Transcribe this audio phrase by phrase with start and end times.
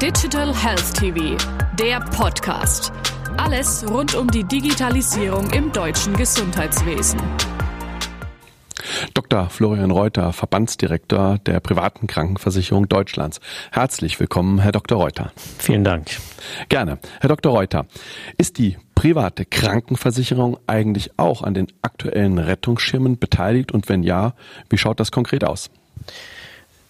[0.00, 1.36] Digital Health TV,
[1.78, 2.90] der Podcast.
[3.36, 7.20] Alles rund um die Digitalisierung im deutschen Gesundheitswesen.
[9.12, 9.50] Dr.
[9.50, 13.40] Florian Reuter, Verbandsdirektor der privaten Krankenversicherung Deutschlands.
[13.72, 14.96] Herzlich willkommen, Herr Dr.
[14.96, 15.32] Reuter.
[15.58, 16.08] Vielen Dank.
[16.70, 16.98] Gerne.
[17.20, 17.52] Herr Dr.
[17.52, 17.84] Reuter,
[18.38, 24.32] ist die private Krankenversicherung eigentlich auch an den aktuellen Rettungsschirmen beteiligt und wenn ja,
[24.70, 25.70] wie schaut das konkret aus?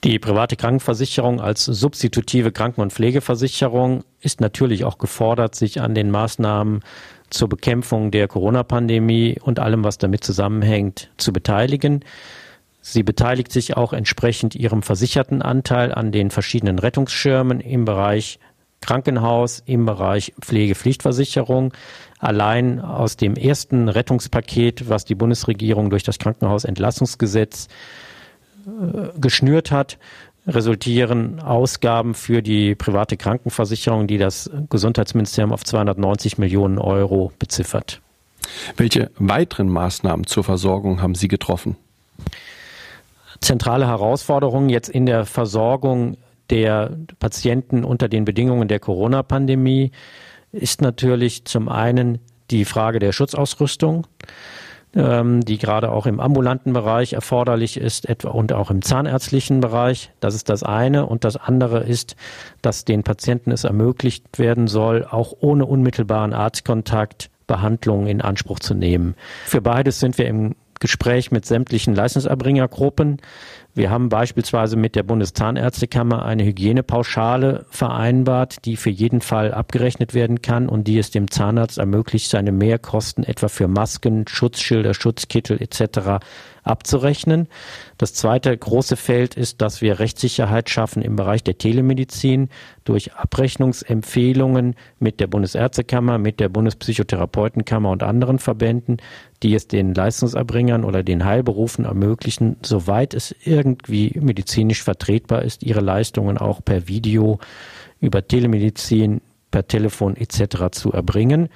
[0.02, 6.10] Die private Krankenversicherung als substitutive Kranken- und Pflegeversicherung ist natürlich auch gefordert, sich an den
[6.10, 6.80] Maßnahmen
[7.28, 12.02] zur Bekämpfung der Corona-Pandemie und allem, was damit zusammenhängt, zu beteiligen.
[12.80, 18.38] Sie beteiligt sich auch entsprechend ihrem versicherten Anteil an den verschiedenen Rettungsschirmen im Bereich
[18.80, 21.74] Krankenhaus, im Bereich Pflegepflichtversicherung.
[22.18, 27.68] Allein aus dem ersten Rettungspaket, was die Bundesregierung durch das Krankenhausentlassungsgesetz
[29.20, 29.98] geschnürt hat,
[30.46, 38.00] resultieren Ausgaben für die private Krankenversicherung, die das Gesundheitsministerium auf 290 Millionen Euro beziffert.
[38.76, 41.76] Welche weiteren Maßnahmen zur Versorgung haben Sie getroffen?
[43.40, 46.16] Zentrale Herausforderungen jetzt in der Versorgung
[46.50, 49.92] der Patienten unter den Bedingungen der Corona-Pandemie
[50.52, 52.18] ist natürlich zum einen
[52.50, 54.06] die Frage der Schutzausrüstung
[54.94, 60.10] ähm, die gerade auch im ambulanten Bereich erforderlich ist, etwa und auch im zahnärztlichen Bereich.
[60.20, 61.06] Das ist das eine.
[61.06, 62.16] Und das andere ist,
[62.62, 68.74] dass den Patienten es ermöglicht werden soll, auch ohne unmittelbaren Arztkontakt Behandlungen in Anspruch zu
[68.74, 69.16] nehmen.
[69.44, 73.18] Für beides sind wir im Gespräch mit sämtlichen Leistungserbringergruppen.
[73.74, 80.42] Wir haben beispielsweise mit der Bundeszahnärztekammer eine Hygienepauschale vereinbart, die für jeden Fall abgerechnet werden
[80.42, 86.24] kann und die es dem Zahnarzt ermöglicht, seine Mehrkosten etwa für Masken, Schutzschilder, Schutzkittel etc.
[86.62, 87.48] abzurechnen.
[87.98, 92.48] Das zweite große Feld ist, dass wir Rechtssicherheit schaffen im Bereich der Telemedizin
[92.84, 98.98] durch Abrechnungsempfehlungen mit der Bundesärztekammer, mit der Bundespsychotherapeutenkammer und anderen Verbänden,
[99.42, 105.80] die es den Leistungserbringern oder den Heilberufen ermöglichen, soweit es irgendwie medizinisch vertretbar ist, ihre
[105.80, 107.38] Leistungen auch per Video,
[108.00, 110.70] über Telemedizin, per Telefon etc.
[110.72, 111.48] zu erbringen.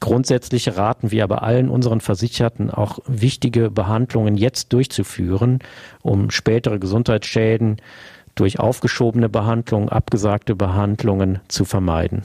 [0.00, 5.60] Grundsätzlich raten wir aber allen unseren Versicherten auch wichtige Behandlungen jetzt durchzuführen,
[6.02, 7.76] um spätere Gesundheitsschäden
[8.34, 12.22] durch aufgeschobene Behandlungen, abgesagte Behandlungen zu vermeiden.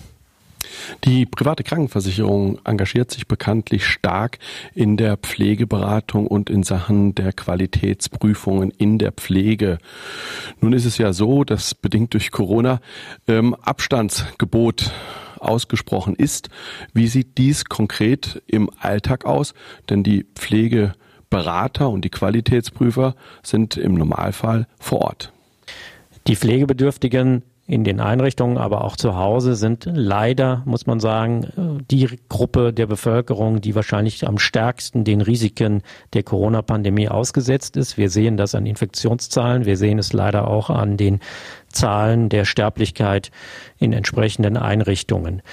[1.05, 4.39] Die private Krankenversicherung engagiert sich bekanntlich stark
[4.75, 9.77] in der Pflegeberatung und in Sachen der Qualitätsprüfungen in der Pflege.
[10.59, 12.81] Nun ist es ja so, dass bedingt durch Corona
[13.27, 14.91] ähm, Abstandsgebot
[15.39, 16.49] ausgesprochen ist.
[16.93, 19.53] Wie sieht dies konkret im Alltag aus?
[19.89, 25.33] Denn die Pflegeberater und die Qualitätsprüfer sind im Normalfall vor Ort.
[26.27, 32.09] Die Pflegebedürftigen in den Einrichtungen, aber auch zu Hause sind leider, muss man sagen, die
[32.27, 37.95] Gruppe der Bevölkerung, die wahrscheinlich am stärksten den Risiken der Corona-Pandemie ausgesetzt ist.
[37.95, 41.19] Wir sehen das an Infektionszahlen, wir sehen es leider auch an den
[41.67, 43.29] Zahlen der Sterblichkeit
[43.77, 45.43] in entsprechenden Einrichtungen.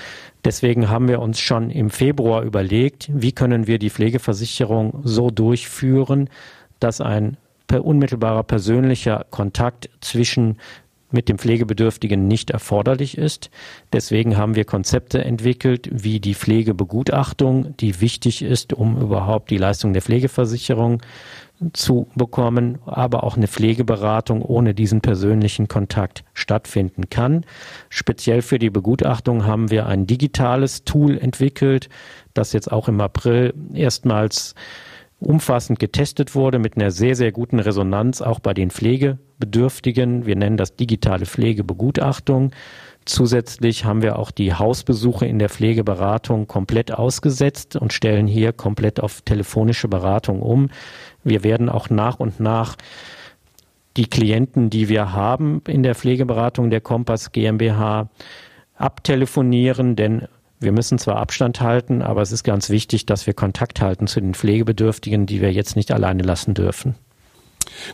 [0.42, 6.30] Deswegen haben wir uns schon im Februar überlegt, wie können wir die Pflegeversicherung so durchführen,
[6.80, 7.36] dass ein
[7.70, 10.56] unmittelbarer persönlicher Kontakt zwischen
[11.10, 13.50] mit dem Pflegebedürftigen nicht erforderlich ist.
[13.92, 19.92] Deswegen haben wir Konzepte entwickelt, wie die Pflegebegutachtung, die wichtig ist, um überhaupt die Leistung
[19.92, 21.02] der Pflegeversicherung
[21.72, 27.46] zu bekommen, aber auch eine Pflegeberatung ohne diesen persönlichen Kontakt stattfinden kann.
[27.88, 31.88] Speziell für die Begutachtung haben wir ein digitales Tool entwickelt,
[32.34, 34.54] das jetzt auch im April erstmals
[35.18, 40.26] umfassend getestet wurde mit einer sehr, sehr guten Resonanz auch bei den Pflegebedürftigen.
[40.26, 42.52] Wir nennen das digitale Pflegebegutachtung.
[43.06, 49.00] Zusätzlich haben wir auch die Hausbesuche in der Pflegeberatung komplett ausgesetzt und stellen hier komplett
[49.00, 50.70] auf telefonische Beratung um.
[51.22, 52.76] Wir werden auch nach und nach
[53.96, 58.10] die Klienten, die wir haben in der Pflegeberatung der Kompass GmbH,
[58.74, 60.28] abtelefonieren, denn
[60.60, 64.20] wir müssen zwar Abstand halten, aber es ist ganz wichtig, dass wir Kontakt halten zu
[64.20, 66.94] den Pflegebedürftigen, die wir jetzt nicht alleine lassen dürfen.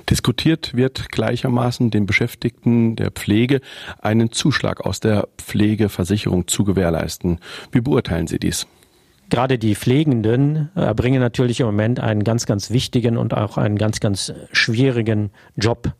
[0.08, 3.60] Diskutiert wird gleichermaßen den Beschäftigten der Pflege
[4.00, 7.38] einen Zuschlag aus der Pflegeversicherung zu gewährleisten.
[7.72, 8.66] Wie beurteilen Sie dies?
[9.30, 13.98] Gerade die Pflegenden erbringen natürlich im Moment einen ganz, ganz wichtigen und auch einen ganz,
[14.00, 15.92] ganz schwierigen Job.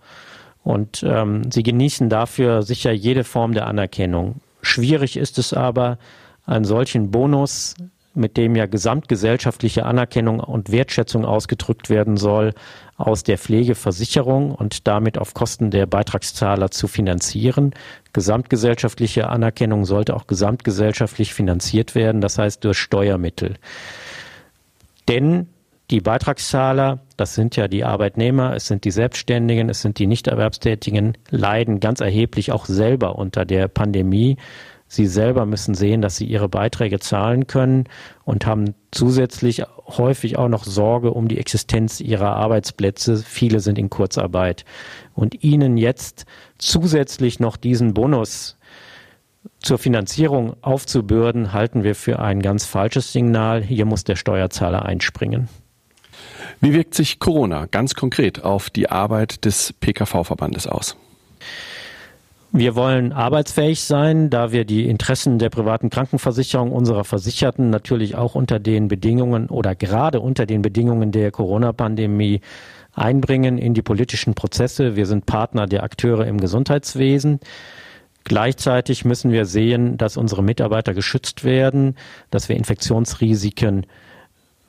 [0.62, 4.42] Und ähm, sie genießen dafür sicher jede Form der Anerkennung.
[4.60, 5.98] Schwierig ist es aber,
[6.46, 7.74] einen solchen Bonus
[8.14, 12.52] mit dem ja gesamtgesellschaftliche Anerkennung und Wertschätzung ausgedrückt werden soll,
[12.96, 17.72] aus der Pflegeversicherung und damit auf Kosten der Beitragszahler zu finanzieren.
[18.12, 23.54] Gesamtgesellschaftliche Anerkennung sollte auch gesamtgesellschaftlich finanziert werden, das heißt durch Steuermittel.
[25.08, 25.48] Denn
[25.90, 31.18] die Beitragszahler, das sind ja die Arbeitnehmer, es sind die Selbstständigen, es sind die Nichterwerbstätigen,
[31.30, 34.36] leiden ganz erheblich auch selber unter der Pandemie.
[34.92, 37.84] Sie selber müssen sehen, dass sie ihre Beiträge zahlen können
[38.24, 43.16] und haben zusätzlich häufig auch noch Sorge um die Existenz ihrer Arbeitsplätze.
[43.16, 44.66] Viele sind in Kurzarbeit.
[45.14, 46.26] Und ihnen jetzt
[46.58, 48.58] zusätzlich noch diesen Bonus
[49.60, 53.62] zur Finanzierung aufzubürden, halten wir für ein ganz falsches Signal.
[53.62, 55.48] Hier muss der Steuerzahler einspringen.
[56.60, 60.98] Wie wirkt sich Corona ganz konkret auf die Arbeit des PKV-Verbandes aus?
[62.54, 68.34] Wir wollen arbeitsfähig sein, da wir die Interessen der privaten Krankenversicherung unserer Versicherten natürlich auch
[68.34, 72.42] unter den Bedingungen oder gerade unter den Bedingungen der Corona-Pandemie
[72.94, 74.96] einbringen in die politischen Prozesse.
[74.96, 77.40] Wir sind Partner der Akteure im Gesundheitswesen.
[78.24, 81.96] Gleichzeitig müssen wir sehen, dass unsere Mitarbeiter geschützt werden,
[82.30, 83.86] dass wir Infektionsrisiken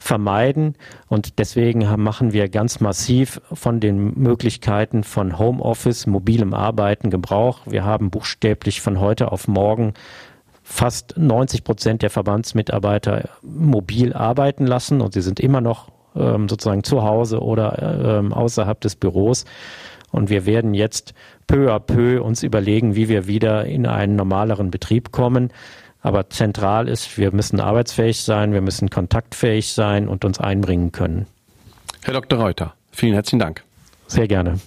[0.04, 0.76] vermeiden.
[1.08, 7.62] Und deswegen machen wir ganz massiv von den Möglichkeiten von Homeoffice, mobilem Arbeiten Gebrauch.
[7.66, 9.94] Wir haben buchstäblich von heute auf morgen
[10.62, 16.84] fast 90 Prozent der Verbandsmitarbeiter mobil arbeiten lassen und sie sind immer noch ähm, sozusagen
[16.84, 19.46] zu Hause oder ähm, außerhalb des Büros.
[20.12, 21.14] Und wir werden jetzt
[21.48, 25.52] peu à peu uns überlegen, wie wir wieder in einen normaleren Betrieb kommen.
[26.04, 31.26] Aber zentral ist, wir müssen arbeitsfähig sein, wir müssen kontaktfähig sein und uns einbringen können.
[32.04, 32.40] Herr Dr.
[32.40, 33.64] Reuter, vielen herzlichen Dank.
[34.08, 34.60] Sehr gerne.